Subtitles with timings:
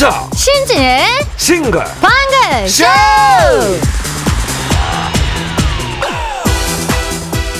[0.00, 1.04] 이윤석 신지의
[1.36, 2.86] 싱글 방글 쇼!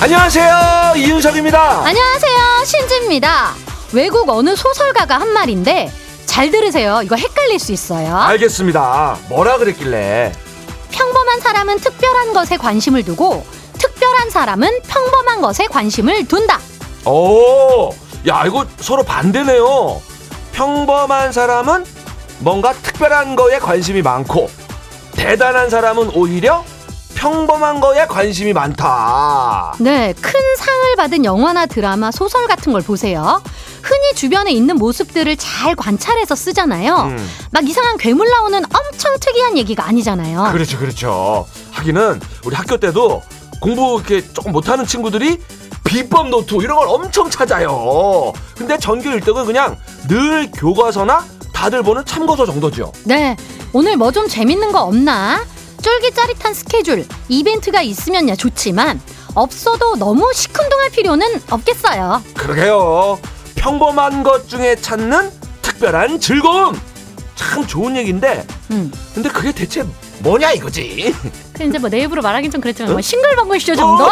[0.00, 2.64] 안녕하세요 이윤석입니다 안녕하세요.
[2.64, 3.52] 신지입니다.
[3.92, 5.92] 외국 어느 소설가가 한 말인데
[6.24, 7.02] 잘 들으세요.
[7.04, 8.16] 이거 헷갈릴 수 있어요.
[8.16, 10.32] 알겠습니다 뭐라 그랬길래
[10.92, 13.44] 평범한 사람은 특별한 것에 관심을 두고
[13.76, 16.58] 특별한 사람은 평범한 것에 관심을 둔다.
[17.04, 17.90] 오,
[18.26, 20.00] 야 이거 서로 반대네요
[20.52, 21.99] 평범한 사람은
[22.40, 24.50] 뭔가 특별한 거에 관심이 많고
[25.12, 26.64] 대단한 사람은 오히려
[27.14, 33.42] 평범한 거에 관심이 많다 네, 큰 상을 받은 영화나 드라마, 소설 같은 걸 보세요.
[33.82, 36.94] 흔히 주변에 있는 모습들을 잘 관찰해서 쓰잖아요.
[36.96, 37.30] 음.
[37.50, 40.50] 막 이상한 괴물 나오는 엄청 특이한 얘기가 아니잖아요.
[40.52, 41.46] 그렇죠, 그렇죠.
[41.72, 43.22] 하기는 우리 학교 때도
[43.60, 45.38] 공부 이렇게 조금 못하는 친구들이
[45.84, 48.32] 비법 노트 이런 걸 엄청 찾아요.
[48.56, 49.76] 근데 전교 1등은 그냥
[50.08, 51.24] 늘 교과서나
[51.60, 52.90] 다들 보는 참고서 정도죠.
[53.04, 53.36] 네,
[53.74, 55.44] 오늘 뭐 좀 재밌는 거 없나?
[55.82, 58.98] 쫄깃짜릿한 스케줄, 이벤트가 있으면야 좋지만
[59.34, 62.22] 없어도 너무 시큰둥할 필요는 없겠어요.
[62.34, 63.18] 그러게요.
[63.56, 65.30] 평범한 것 중에 찾는
[65.60, 66.80] 특별한 즐거움.
[67.34, 68.90] 참 좋은 얘기인데, 음.
[69.12, 69.84] 근데 그게 대체
[70.20, 71.14] 뭐냐 이거지.
[71.54, 74.06] 그 이제 뭐 내 입으로 말하긴 좀 그랬지만 뭐 싱글벙글쇼 정도?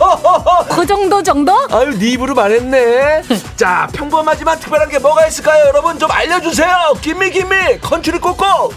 [0.74, 1.52] 그 정도 정도?
[1.70, 3.22] 아유, 네 입으로 말했네.
[3.56, 5.66] 자, 평범하지만 특별한 게 뭐가 있을까요?
[5.68, 6.94] 여러분 좀 알려주세요.
[7.02, 8.72] 김미 김미 컨츄리 꼬꼬.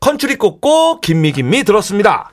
[0.00, 2.30] 컨츄리 꼬꼬 김미 김미 들었습니다.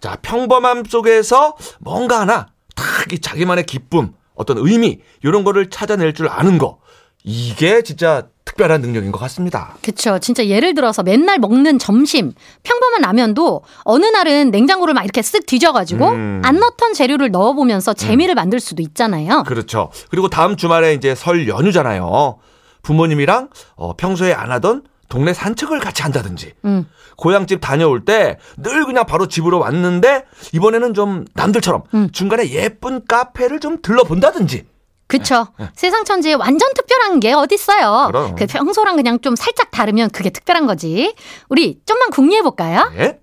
[0.00, 6.56] 자, 평범함 속에서 뭔가 하나 딱이 자기만의 기쁨, 어떤 의미 이런 거를 찾아낼 줄 아는
[6.58, 6.78] 거.
[7.24, 8.28] 이게 진짜
[8.60, 9.74] 특별한 능력인 것 같습니다.
[9.82, 10.18] 그쵸.
[10.18, 16.08] 진짜 예를 들어서 맨날 먹는 점심, 평범한 라면도 어느 날은 냉장고를 막 이렇게 쓱 뒤져가지고
[16.10, 16.42] 음.
[16.44, 19.44] 안 넣던 재료를 넣어보면서 재미를 만들 수도 있잖아요.
[19.44, 19.90] 그렇죠.
[20.10, 22.36] 그리고 다음 주말에 이제 설 연휴잖아요.
[22.82, 26.86] 부모님이랑 어, 평소에 안 하던 동네 산책을 같이 한다든지 음.
[27.16, 32.08] 고향집 다녀올 때 늘 그냥 바로 집으로 왔는데 이번에는 좀 남들처럼 음.
[32.12, 34.64] 중간에 예쁜 카페를 좀 들러본다든지
[35.10, 35.48] 그쵸.
[35.74, 38.06] 세상 천지에 완전 특별한 게 어딨어요.
[38.08, 38.34] 그럼.
[38.36, 41.14] 그 평소랑 그냥 좀 살짝 다르면 그게 특별한 거지.
[41.48, 42.92] 우리 좀만 궁리해볼까요?
[42.98, 43.18] 예?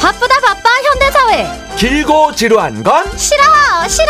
[0.00, 1.76] 바쁘다 바빠 현대사회.
[1.76, 3.42] 길고 지루한 건 싫어
[3.88, 4.06] 싫어.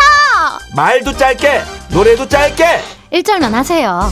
[0.74, 4.10] 말도 짧게 노래도 짧게 일절만 하세요.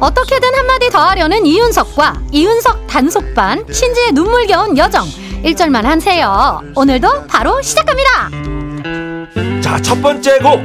[0.00, 5.06] 어떻게든 한마디 더 하려는 이윤석과 이윤석 단속반 신지의 눈물겨운 여정.
[5.44, 6.60] 일절만 하세요.
[6.74, 8.30] 오늘도 바로 시작합니다.
[9.60, 10.60] 자, 첫 번째 곡.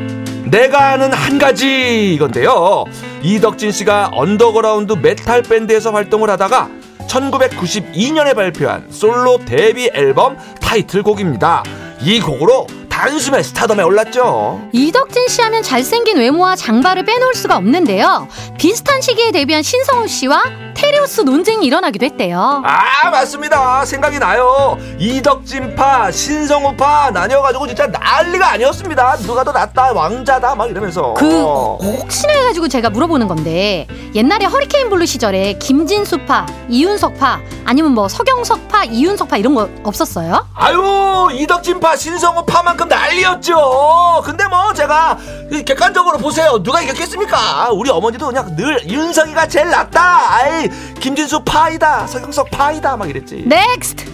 [0.49, 2.85] 내가 아는 한 가지 이건데요.
[3.21, 6.69] 이덕진 씨가 언더그라운드 메탈 밴드에서 활동을 하다가
[7.07, 11.63] 1992년에 발표한 솔로 데뷔 앨범 타이틀곡입니다.
[12.01, 12.67] 이 곡으로
[13.01, 14.59] 단숨에 스타덤에 올랐죠.
[14.71, 18.27] 이덕진 씨 하면 잘생긴 외모와 장발을 빼놓을 수가 없는데요.
[18.57, 20.41] 비슷한 시기에 데뷔한 신성우 씨와
[20.73, 22.63] 테리우스 논쟁이 일어나기도 했대요.
[22.65, 23.85] 아, 맞습니다.
[23.85, 24.77] 생각이 나요.
[24.97, 29.17] 이덕진파, 신성우파 나뉘어가지고 진짜 난리가 아니었습니다.
[29.17, 31.13] 누가 더 낫다, 왕자다, 막 이러면서.
[31.15, 38.85] 그 혹시나 해가지고 제가 물어보는 건데 옛날에 허리케인 블루 시절에 김진수파, 이윤석파 아니면 뭐 서경석파,
[38.85, 40.47] 이윤석파 이런 거 없었어요?
[40.55, 44.21] 아유 이덕진파 신성우파만큼 난리였죠.
[44.23, 45.17] 근데 뭐 제가
[45.51, 46.61] 이 객관적으로 보세요.
[46.61, 47.69] 누가 이겼겠습니까?
[47.71, 50.33] 우리 어머니도 그냥 늘 윤석이가 제일 낫다.
[50.33, 52.07] 아이 김진수 파이다.
[52.07, 52.97] 서경석 파이다.
[52.97, 53.43] 막 이랬지.
[53.47, 54.05] Next.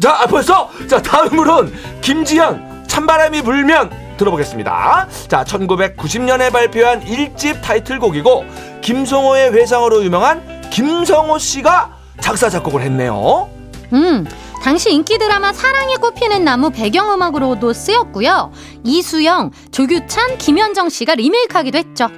[0.00, 0.68] 자 아, 벌써?
[0.88, 1.72] 자 다음으로는
[2.02, 5.08] 김지현 찬바람이 불면 들어보겠습니다.
[5.28, 8.44] 자 1990년에 발표한 1집 타이틀곡이고
[8.82, 13.48] 김성호의 회상으로 유명한 김성호 씨가 작사 작곡을 했네요.
[13.92, 14.26] 음,
[14.66, 18.50] 당시 인기 드라마 사랑이 꽃피는 나무 배경음악으로도 쓰였고요.
[18.82, 22.08] 이수영, 조규찬, 김현정 씨가 리메이크하기도 했죠.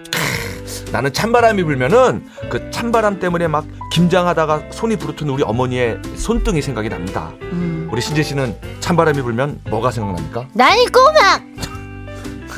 [0.91, 7.33] 나는 찬바람이 불면은 그 찬바람 때문에 막 김장하다가 손이 부르튼 우리 어머니의 손등이 생각이 납니다.
[7.53, 7.87] 음.
[7.93, 10.47] 우리 신재 씨는 찬바람이 불면 뭐가 생각납니까?
[10.55, 11.43] 난 꼬막!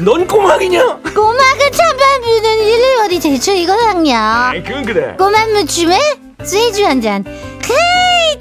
[0.04, 0.84] 넌 꼬막이냐?
[1.02, 4.14] 꼬막은 찬바람 부는 일을 어디 제철이거든요.
[4.14, 5.16] 아이 그건 그래.
[5.18, 5.98] 꼬막 무침에
[6.44, 7.24] 소주 한 잔.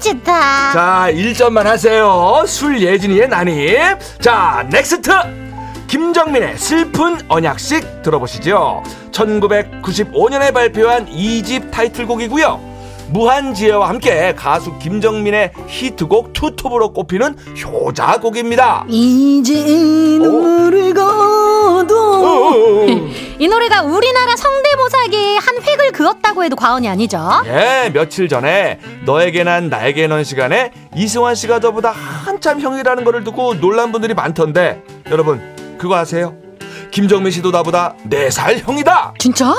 [0.00, 0.72] 좋다.
[0.72, 2.42] 자 1절만 하세요.
[2.46, 3.98] 술 예진이의 난입.
[4.20, 5.10] 자 Next.
[5.86, 8.82] 김정민의 슬픈 언약식 들어보시죠.
[9.10, 12.70] 1995년에 발표한 2집 타이틀곡이고요.
[13.10, 18.84] 무한지애와 함께 가수 김정민의 히트곡 투톱으로 꼽히는 효자곡입니다.
[18.88, 20.94] 이제 눈물을
[23.38, 27.18] 이 노래가 우리나라 성대모사계의 한 획을 그었다고 해도 과언이 아니죠.
[27.46, 33.58] 예, 며칠 전에 너에게 난 나에게 넌 시간에 이승환 씨가 저보다 한참 형이라는 거를 듣고
[33.60, 36.34] 놀란 분들이 많던데 여러분 그거 아세요?
[36.90, 39.14] 김정민 씨도 나보다 4살 형이다.
[39.18, 39.54] 진짜?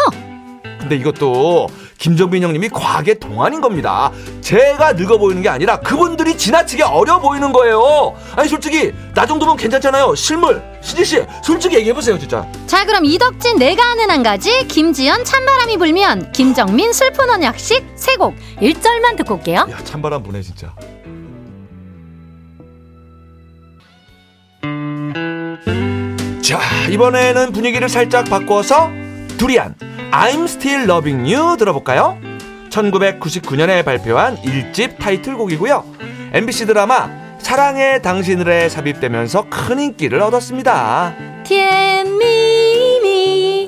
[0.79, 1.67] 근데 이것도
[2.01, 4.11] 김정민 형님이 과학의 동안인 겁니다.
[4.41, 8.15] 제가 늙어 보이는 게 아니라 그분들이 지나치게 어려 보이는 거예요.
[8.35, 10.15] 아니 솔직히 나 정도면 괜찮잖아요.
[10.15, 12.51] 실물 신지 씨 솔직히 얘기해 보세요 진짜.
[12.65, 19.15] 자 그럼 이덕진 내가 아는 한 가지 김지연 찬바람이 불면 김정민 슬픈 언약식 세곡 1절만
[19.17, 19.67] 듣고 올게요.
[19.69, 20.73] 야 찬바람 부네 진짜.
[26.41, 26.59] 자
[26.89, 28.89] 이번에는 분위기를 살짝 바꿔서
[29.37, 29.75] 두리안
[30.11, 32.17] I'm Still Loving You 들어볼까요?
[32.69, 35.83] 1999년에 발표한 1집 타이틀곡이고요.
[36.33, 37.09] MBC 드라마
[37.39, 41.15] 사랑의 당신을에 삽입되면서 큰 인기를 얻었습니다.
[41.43, 43.11] 티엔미미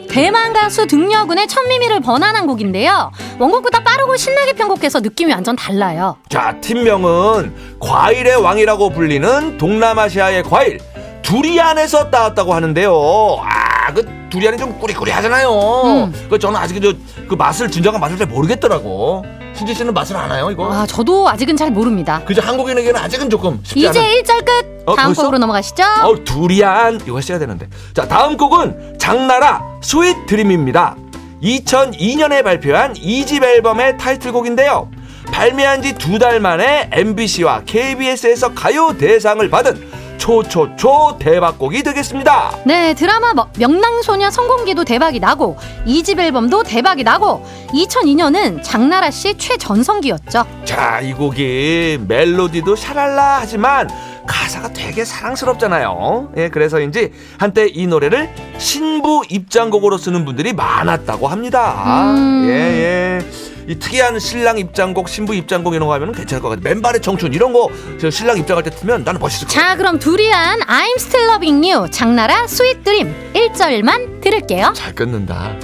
[0.10, 3.12] 대만 가수 등려군의 천미미를 번안한 곡인데요.
[3.40, 6.18] 원곡보다 빠르고 신나게 편곡해서 느낌이 완전 달라요.
[6.30, 10.80] 자, 팀명은 과일의 왕이라고 불리는 동남아시아의 과일
[11.24, 12.94] 두리안에서 따왔다고 하는데요.
[13.42, 15.50] 아, 그 두리안이 좀 꾸리꾸리하잖아요.
[15.52, 16.28] 음.
[16.28, 16.98] 그 저는 아직 그,
[17.30, 19.24] 그 맛을 진정한 맛을 잘 모르겠더라고.
[19.56, 20.74] 신지 씨는 맛을 아나요, 이거?
[20.74, 22.20] 아 저도 아직은 잘 모릅니다.
[22.26, 24.02] 그저 한국인에게는 아직은 조금 쉽지 이제 않은.
[24.24, 24.84] 1절 끝.
[24.88, 25.22] 어, 다음 벌써?
[25.22, 25.84] 곡으로 넘어가시죠.
[25.84, 27.68] 어, 두리안 이거 써야 되는데.
[27.94, 30.96] 자, 다음 곡은 장나라 Sweet Dream입니다.
[31.44, 34.90] 2002년에 발표한 2집 앨범의 타이틀곡인데요.
[35.32, 39.93] 발매한 지 두 달 만에 MBC와 KBS에서 가요 대상을 받은
[40.34, 42.56] 초초초 대박곡이 되겠습니다.
[42.66, 50.46] 네, 드라마 뭐- 명랑소녀 성공기도 대박이 나고 2집 앨범도 대박이 나고 2002년은 장나라 씨 최전성기였죠.
[50.64, 53.90] 자, 이 곡이 멜로디도 샤랄라 하지만
[54.26, 56.32] 가사가 되게 사랑스럽잖아요.
[56.38, 62.14] 예, 그래서인지 한때 이 노래를 신부 입장곡으로 쓰는 분들이 많았다고 합니다.
[62.16, 62.46] 음.
[62.48, 63.20] 예, 예.
[63.68, 66.64] 이 특이한 신랑 입장곡, 신부 입장곡 이런 거 하면 괜찮을 것 같아요.
[66.64, 69.70] 맨발의 청춘 이런 거저 신랑 입장할 때 틀면 나는 멋있을 것 같아요.
[69.70, 74.74] 자, 그럼 두리안 I'm Still Loving You 장나라 Sweet Dream 1절만 들을게요.
[74.76, 75.58] 잘 끊는다.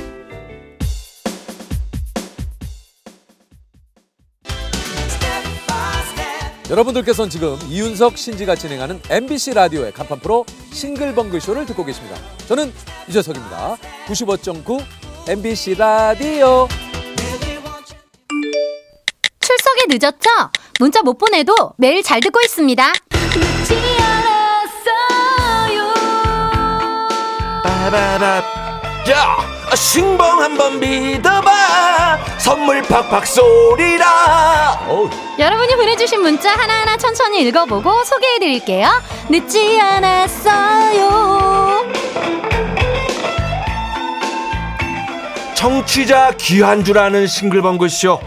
[6.70, 12.16] 여러분들께서는 지금 이윤석 신지가 진행하는 MBC 라디오의 간판 프로 싱글벙글 쇼를 듣고 계십니다.
[12.48, 12.72] 저는
[13.08, 13.78] 이재석입니다.
[14.06, 14.84] 95.9
[15.28, 16.68] MBC 라디오.
[19.90, 20.30] 늦었죠?
[20.80, 22.94] 문자 못 보내도 매일 잘 듣고 있습니다.
[27.64, 28.44] 빠바바
[29.10, 29.38] 야
[29.76, 35.10] 신봉 한번 믿어봐 선물 팍팍 쏘리라 어우.
[35.38, 38.90] 여러분이 보내주신 문자 하나하나 천천히 읽어보고 소개해드릴게요.
[39.30, 41.10] 늦지 않았어요.
[45.56, 48.20] 청취자 귀한 줄 아는 싱글벙글쇼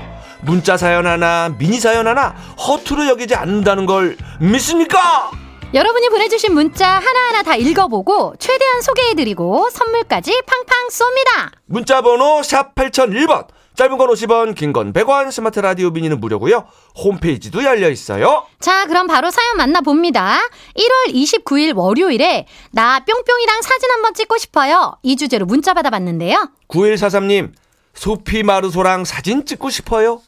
[0.42, 2.30] 문자 사연 하나 미니 사연 하나
[2.66, 5.30] 허투루 여기지 않는다는 걸 믿습니까?
[5.72, 11.50] 여러분이 보내주신 문자 하나하나 다 읽어보고 최대한 소개해드리고 선물까지 팡팡 쏩니다.
[11.66, 16.66] 문자 번호 샵 8001번 짧은 건 50원 긴 건 100원 스마트 라디오 미니는 무료고요
[17.02, 20.40] 홈페이지도 열려 있어요 자, 그럼 바로 사연 만나봅니다.
[20.76, 24.96] 1월 29일 월요일에 나 뿅뿅이랑 사진 한번 찍고 싶어요.
[25.02, 26.50] 이 주제로 문자 받아봤는데요.
[26.68, 27.52] 9143님
[27.94, 30.20] 소피 마르소랑 사진 찍고 싶어요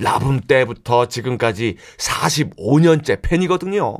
[0.00, 3.96] 라붐 때부터 지금까지 45년째 팬이거든요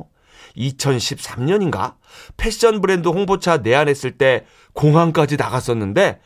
[0.57, 1.95] 2013년인가
[2.37, 6.19] 패션 브랜드 홍보차 내한했을 때 공항까지 나갔었는데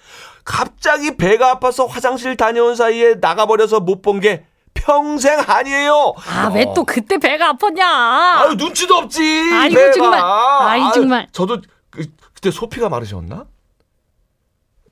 [0.44, 4.46] 갑자기 배가 아파서 화장실 다녀온 사이에 나가버려서 못 본 게
[4.78, 6.14] 평생 아니에요.
[6.28, 7.80] 아, 왜또 그때 배가 아팠냐?
[7.82, 9.22] 아유 눈치도 없지.
[9.54, 9.92] 아이고, 배가.
[9.94, 10.20] 정말.
[10.22, 11.28] 아이, 아유, 정말.
[11.32, 13.46] 저도 그, 그때 소피가 마르셨나?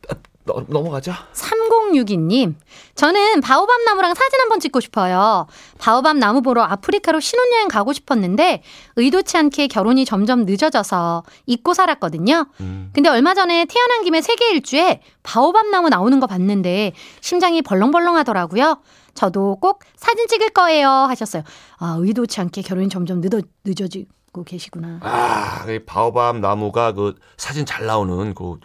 [0.10, 0.14] 아,
[0.46, 1.28] 너- 넘어가자.
[1.34, 2.56] 3062님,
[2.96, 5.48] 저는 바오밤 나무랑 사진 한번 찍고 싶어요.
[5.80, 8.62] 바오밤 나무 보러 아프리카로 신혼여행 가고 싶었는데,
[8.98, 12.46] 의도치 않게 결혼이 점점 늦어져서 잊고 살았거든요.
[12.94, 18.80] 근데 얼마 전에 태어난 김에 세계 일주에 바오밤 나무 나오는 거 봤는데, 심장이 벌렁벌렁 하더라고요.
[19.16, 20.90] 저도 꼭 사진 찍을 거예요.
[20.90, 21.44] 하셨어요.
[21.78, 25.00] 아, 의도치 않게 결혼이 점점 늦어, 늦어지고 계시구나.
[25.02, 28.60] 아, 이 바오밤 나무가 그 사진 잘 나오는 그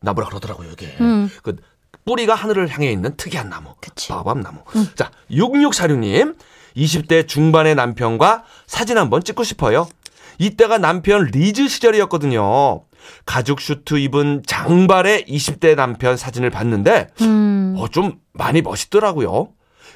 [0.00, 0.96] 나무라 그러더라고요, 이게.
[1.00, 1.30] 음.
[1.42, 1.56] 그
[2.04, 3.74] 뿌리가 하늘을 향해 있는 특이한 나무.
[3.80, 4.08] 그치.
[4.08, 4.58] 바오밥 나무.
[4.94, 6.36] 자, 6646님.
[6.76, 9.86] 20대 중반의 남편과 사진 한번 찍고 싶어요.
[10.38, 12.84] 이때가 남편 리즈 시절이었거든요.
[13.26, 17.74] 가죽 슈트 입은 장발의 20대 남편 사진을 봤는데 음.
[17.76, 19.48] 어, 좀 많이 멋있더라고요.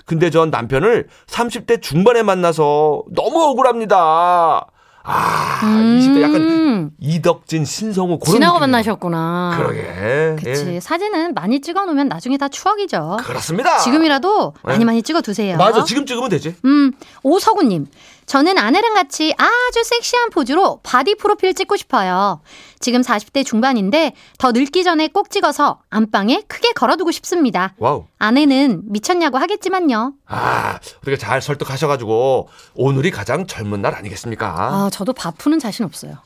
[0.04, 4.66] 근데 전 남편을 30대 중반에 만나서 너무 억울합니다.
[5.08, 8.60] 아, 20대 약간 음, 이덕진, 신성우 그런 지나고 느낌이에요.
[8.60, 9.54] 만나셨구나.
[9.56, 10.36] 그러게.
[10.42, 10.66] 그치.
[10.74, 10.80] 예.
[10.80, 13.18] 사진은 많이 찍어 놓으면 나중에 다 추억이죠.
[13.20, 13.78] 그렇습니다.
[13.78, 14.84] 지금이라도 많이 네.
[14.84, 15.56] 많이 찍어 두세요.
[15.56, 15.84] 맞아.
[15.84, 16.56] 지금 찍으면 되지.
[16.64, 17.86] 음, 오서구 님.
[18.26, 22.40] 저는 아내랑 같이 아주 섹시한 포즈로 바디 프로필 찍고 싶어요.
[22.80, 27.74] 지금 40대 중반인데 더 늙기 전에 꼭 찍어서 안방에 크게 걸어두고 싶습니다.
[27.78, 28.06] Wow.
[28.18, 30.14] 아내는 미쳤냐고 하겠지만요.
[30.26, 34.46] 아, 어떻게 잘 설득하셔가지고 오늘이 가장 젊은 날 아니겠습니까?
[34.58, 36.18] 아, 저도 바프는 자신 없어요.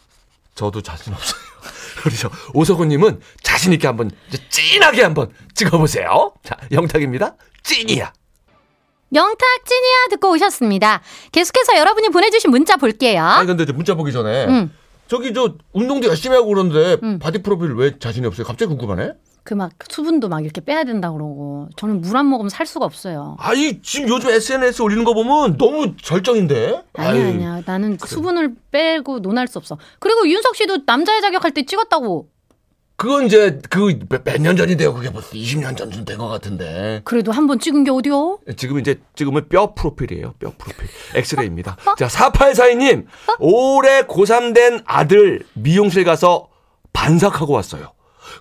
[0.54, 1.40] 저도 자신 없어요.
[2.18, 4.10] 저 오석훈님은 자신 있게 한번
[4.48, 6.32] 찐하게 한번 찍어보세요.
[6.42, 7.34] 자, 영탁입니다.
[7.62, 8.12] 찐이야.
[9.12, 11.00] 영탁 찐이야 듣고 오셨습니다.
[11.32, 13.22] 계속해서 여러분이 보내주신 문자 볼게요.
[13.22, 14.72] 아니 근데 저 문자 보기 전에 음.
[15.08, 17.18] 저기 저 운동도 열심히 하고 그러는데 음.
[17.18, 18.46] 바디 프로필 왜 자신이 없어요?
[18.46, 19.12] 갑자기 궁금하네.
[19.42, 23.36] 그 막 수분도 막 이렇게 빼야 된다 그러고 저는 물 안 먹으면 살 수가 없어요.
[23.40, 26.82] 아이 지금 요즘 SNS 올리는 거 보면 너무 절정인데.
[26.92, 29.76] 아니야 아니야 나는 수분을 빼고 논할 수 없어.
[29.98, 32.28] 그리고 윤석 씨도 남자의 자격할 때 찍었다고.
[33.00, 33.80] 그건 이제 그
[34.10, 34.92] 몇 년 전인데요.
[34.92, 37.00] 그게 벌써 20년 전쯤 된 것 같은데.
[37.04, 38.40] 그래도 한 번 찍은 게 어디요?
[38.58, 40.34] 지금 이제 지금은 뼈 프로필이에요.
[40.38, 40.86] 뼈 프로필.
[41.14, 41.78] 엑스레이입니다.
[41.96, 43.06] 자, 4842님.
[43.38, 46.48] 올해 고3 된 아들 미용실 가서
[46.92, 47.92] 반삭하고 왔어요.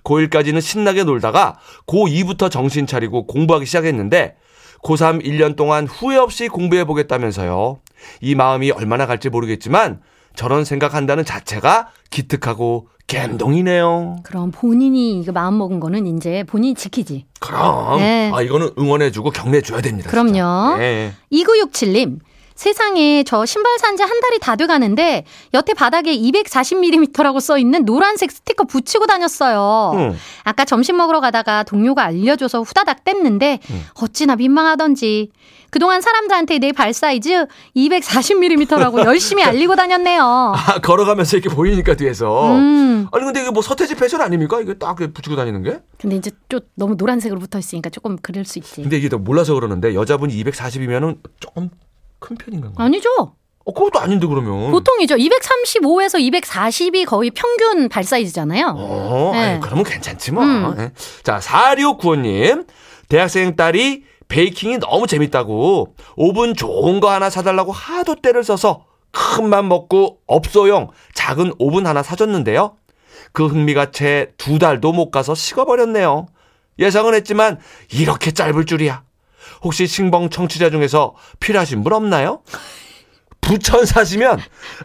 [0.03, 4.35] 고1까지는 신나게 놀다가 고2부터 정신 차리고 공부하기 시작했는데
[4.83, 7.79] 고3 1년 동안 후회 없이 공부해 보겠다면서요.
[8.19, 10.01] 이 마음이 얼마나 갈지 모르겠지만
[10.35, 14.17] 저런 생각한다는 자체가 기특하고 감동이네요.
[14.23, 17.25] 그럼 본인이 이거 마음 먹은 거는 이제 본인이 지키지.
[17.39, 18.31] 그럼 네.
[18.33, 20.09] 아 이거는 응원해주고 격려해줘야 됩니다.
[20.09, 20.77] 그럼요.
[20.77, 21.13] 네.
[21.31, 22.19] 2967님.
[22.59, 25.23] 세상에 저 신발 산 지 한 달이 다 돼가는데
[25.53, 29.93] 여태 바닥에 240mm라고 써 있는 노란색 스티커 붙이고 다녔어요.
[29.95, 30.15] 응.
[30.43, 33.59] 아까 점심 먹으러 가다가 동료가 알려줘서 후다닥 뗐는데
[34.01, 35.31] 어찌나 민망하던지
[35.69, 37.45] 그동안 사람들한테 내 발 사이즈
[37.77, 40.21] 240mm라고 열심히 알리고 다녔네요.
[40.55, 42.55] 아, 걸어가면서 이렇게 보이니까 뒤에서.
[42.55, 43.07] 음.
[43.13, 44.59] 아니 근데 이게 뭐 서태지 패션 아닙니까?
[44.59, 45.79] 이게 딱 붙이고 다니는 게?
[45.97, 48.81] 근데 이제 좀 너무 노란색으로 붙어 있으니까 조금 그럴 수 있지.
[48.81, 51.69] 근데 이게 더 몰라서 그러는데 여자분이 240이면은 조금
[52.19, 52.73] 큰 편인가요?
[52.77, 53.09] 아니죠.
[53.65, 54.71] 어, 그것도 아닌데 그러면.
[54.71, 55.15] 보통이죠.
[55.15, 58.73] 235에서 240이 거의 평균 발 사이즈잖아요.
[58.77, 59.39] 어, 네.
[59.53, 60.43] 아이, 그러면 괜찮지 뭐.
[60.43, 60.75] 음.
[60.79, 60.91] 예.
[61.23, 62.67] 자, 4695님.
[63.09, 69.67] 대학생 딸이 베이킹이 너무 재밌다고 오븐 좋은 거 하나 사달라고 하도 때를 써서 큰 맘
[69.67, 72.75] 먹고 업소용 작은 오븐 하나 사줬는데요.
[73.31, 76.27] 그 흥미가 채 두 달도 못 가서 식어버렸네요.
[76.77, 77.59] 예상은 했지만
[77.91, 79.01] 이렇게 짧을 줄이야.
[79.61, 82.41] 혹시 신봉 청취자 중에서 필요하신 분 없나요?
[83.41, 84.39] 부천 사시면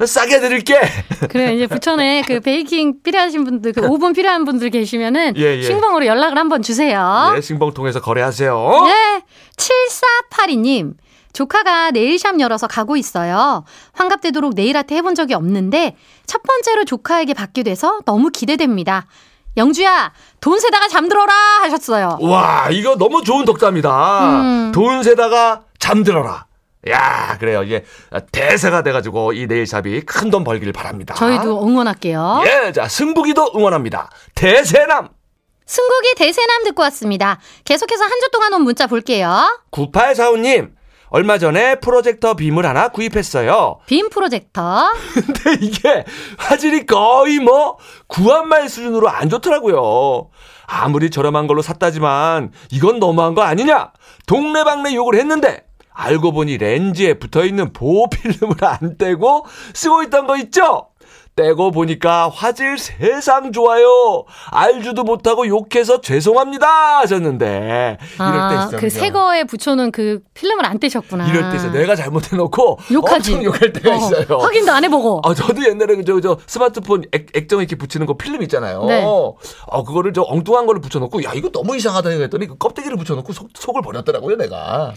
[0.06, 0.80] 싸게 드릴게.
[1.28, 5.62] 그래 이제 부천에 그 베이킹 필요하신 분들, 그 오븐 필요한 분들 계시면은 예, 예.
[5.62, 7.32] 신봉으로 연락을 한번 주세요.
[7.34, 8.70] 네, 신봉 통해서 거래하세요.
[8.86, 9.22] 네.
[9.56, 10.94] 7482님.
[11.34, 13.64] 조카가 네일샵 열어서 가고 있어요.
[13.92, 19.08] 환갑되도록 네일 아트 해본 적이 없는데 첫 번째로 조카에게 받게 돼서 너무 기대됩니다.
[19.56, 21.32] 영주야, 돈 세다가 잠들어라
[21.62, 22.18] 하셨어요.
[22.20, 24.20] 와, 이거 너무 좋은 덕담이다.
[24.40, 24.72] 음.
[24.72, 26.46] 돈 세다가 잠들어라.
[26.90, 27.62] 야, 그래요.
[27.62, 27.84] 이게
[28.32, 31.14] 대세가 돼가지고 이 네일샵이 큰 돈 벌기를 바랍니다.
[31.14, 32.42] 저희도 응원할게요.
[32.46, 34.10] 예, 자, 승북이도 응원합니다.
[34.34, 35.08] 대세남
[35.66, 37.38] 승국이 대세남 듣고 왔습니다.
[37.64, 39.58] 계속해서 한 주 동안 온 문자 볼게요.
[39.70, 40.72] 9845님.
[41.14, 43.78] 얼마 전에 프로젝터 빔을 하나 구입했어요.
[43.86, 44.90] 빔 프로젝터.
[45.14, 46.04] 근데 이게
[46.38, 47.78] 화질이 거의 뭐
[48.08, 50.30] 구한말 수준으로 안 좋더라고요.
[50.66, 53.92] 아무리 저렴한 걸로 샀다지만 이건 너무한 거 아니냐?
[54.26, 60.36] 동네방네 욕을 했는데 알고 보니 렌즈에 붙어 있는 보호 필름을 안 떼고 쓰고 있던 거
[60.38, 60.88] 있죠?
[61.36, 64.24] 떼고 보니까 화질 세상 좋아요.
[64.50, 68.70] 알지도 못하고 욕해서 죄송합니다 하셨는데 이럴 때 아, 있어요.
[68.70, 69.00] 그 그죠?
[69.00, 71.28] 새 거에 붙여놓은 그 필름을 안 떼셨구나.
[71.28, 71.70] 이럴 때 있어.
[71.70, 73.34] 내가 잘못해놓고 욕하지.
[73.34, 74.38] 엄청 욕할 때가 어, 있어요.
[74.38, 75.22] 확인도 안 해보고.
[75.24, 78.84] 아, 저도 옛날에 그 저, 저 스마트폰 액, 액정 이렇게 붙이는 거 필름 있잖아요.
[78.84, 79.02] 네.
[79.04, 79.34] 어,
[79.84, 83.82] 그거를 저 엉뚱한 거를 붙여놓고, 야, 이거 너무 이상하다 했더니 그 껍데기를 붙여놓고 속, 속을
[83.82, 84.92] 버렸더라고요, 내가.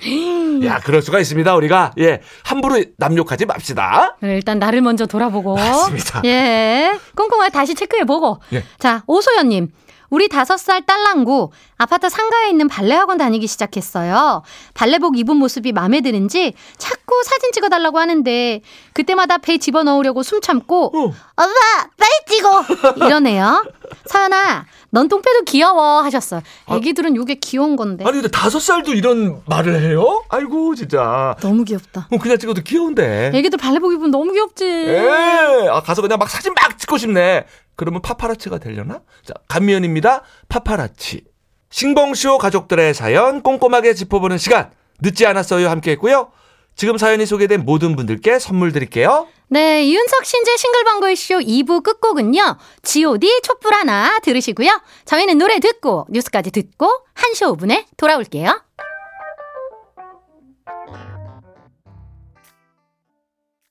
[0.65, 1.93] 야, 그럴 수가 있습니다, 우리가.
[1.99, 4.17] 예, 함부로 남욕하지 맙시다.
[4.21, 5.55] 네, 일단 나를 먼저 돌아보고.
[5.55, 6.21] 맞습니다.
[6.27, 6.99] 예.
[7.15, 8.39] 꼼꼼하게 다시 체크해보고.
[8.53, 8.63] 예.
[8.79, 9.71] 자, 오소연님.
[10.09, 14.43] 우리 다섯 살 딸랑구 아파트 상가에 있는 발레 학원 다니기 시작했어요.
[14.73, 18.61] 발레복 입은 모습이 마음에 드는지 자꾸 사진 찍어달라고 하는데
[18.93, 21.13] 그때마다 배 집어넣으려고 숨 참고 어.
[21.35, 21.53] 엄마
[21.97, 22.63] 빨리 찍어
[23.05, 23.65] 이러네요.
[24.05, 26.41] 서연아 넌 똥배도 귀여워 하셨어요.
[26.71, 30.23] 애기들은 이게 귀여운 건데 아니, 근데 다섯 살도 이런 말을 해요?
[30.29, 31.35] 아이고, 진짜.
[31.41, 32.07] 너무 귀엽다.
[32.09, 33.31] 어, 그냥 찍어도 귀여운데.
[33.33, 34.65] 애기들 발레복 입으면 너무 귀엽지.
[34.65, 37.45] 예, 아, 가서 그냥 막 사진 막 찍고 싶네.
[37.77, 38.99] 그러면 파파라치가 되려나?
[39.23, 40.23] 자, 감미연입니다.
[40.49, 41.23] 파파라치.
[41.69, 44.71] 싱봉쇼 가족들의 사연 꼼꼼하게 짚어보는 시간.
[44.99, 45.69] 늦지 않았어요.
[45.69, 46.31] 함께 했고요.
[46.75, 49.27] 지금 사연이 소개된 모든 분들께 선물 드릴게요.
[49.49, 52.57] 네, 이윤석 신재 싱글벙글쇼 2부 끝곡은요.
[52.83, 54.81] G.O.D 촛불 하나 들으시고요.
[55.05, 58.66] 저희는 노래 듣고 뉴스까지 듣고 1시 5분에 돌아올게요.